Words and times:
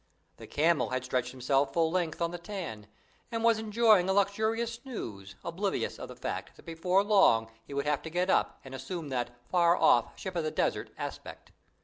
The 0.37 0.47
camel 0.47 0.89
had 0.89 1.05
stretched 1.05 1.29
himself 1.29 1.73
full 1.73 1.91
length 1.91 2.23
on 2.23 2.31
the 2.31 2.39
tan, 2.39 2.87
and 3.31 3.43
was 3.43 3.59
enjoying 3.59 4.09
a 4.09 4.13
luxurious 4.13 4.73
snooze, 4.73 5.35
oblivious 5.45 5.99
of 5.99 6.07
the 6.07 6.15
fact 6.15 6.55
that 6.55 6.65
before 6.65 7.03
long 7.03 7.51
he 7.67 7.75
would 7.75 7.85
have 7.85 8.01
to 8.01 8.09
get 8.09 8.27
up 8.27 8.59
and 8.65 8.73
assume 8.73 9.09
that 9.09 9.29
far 9.51 9.77
off 9.77 10.17
ship 10.19 10.35
of 10.35 10.43
the 10.43 10.49
desert 10.49 10.89
aspect. 10.97 11.51